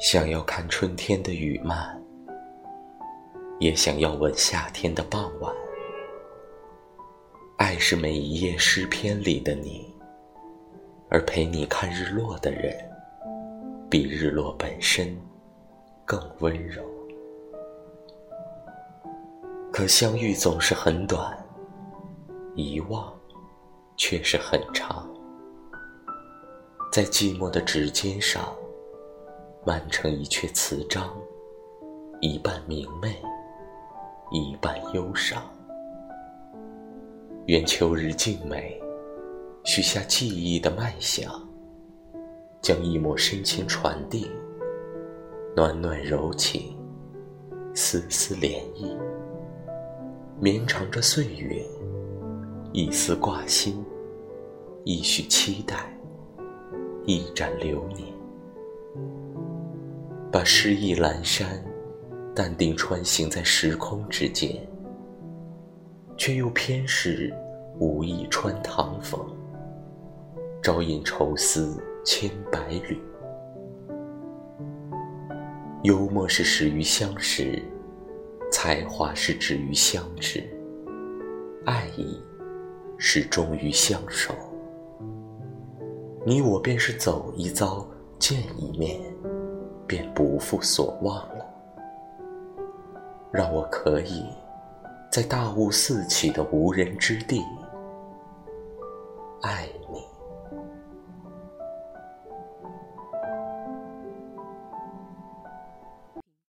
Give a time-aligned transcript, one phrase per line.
[0.00, 2.02] 想要看春天的雨漫，
[3.58, 5.54] 也想要吻夏天的傍晚。
[7.58, 9.94] 爱是每一页诗篇里的你，
[11.10, 12.74] 而陪你看日落的人，
[13.90, 15.14] 比日落本身
[16.06, 16.82] 更温柔。
[19.70, 21.36] 可相遇总是很短，
[22.54, 23.14] 遗忘
[23.98, 25.06] 却是很长。
[26.90, 28.56] 在寂寞的指尖上，
[29.64, 31.14] 完成一阙词章，
[32.22, 33.14] 一半明媚，
[34.30, 35.42] 一半忧伤。
[37.44, 38.80] 愿秋日静美，
[39.64, 41.46] 许下记忆的脉响，
[42.62, 44.30] 将一抹深情传递，
[45.54, 46.74] 暖暖柔情，
[47.74, 48.96] 丝丝涟漪，
[50.40, 51.62] 绵长着岁月，
[52.72, 53.84] 一丝挂心，
[54.84, 55.94] 一许期待，
[57.04, 58.06] 一盏流年，
[60.32, 61.62] 把诗意阑珊，
[62.34, 64.56] 淡定穿行在时空之间。
[66.16, 67.34] 却又偏是
[67.78, 69.18] 无意穿堂风，
[70.62, 73.00] 招引愁思千百缕。
[75.82, 77.58] 幽默是始于相识，
[78.52, 80.44] 才华是止于相知，
[81.64, 82.22] 爱意
[82.98, 84.34] 是终于相守。
[86.26, 89.00] 你我便是走一遭，见一面，
[89.90, 91.44] 便不负所望了。
[93.32, 94.24] 让我可以。
[95.10, 97.42] 在大雾四起的无人之地，
[99.42, 99.68] 爱。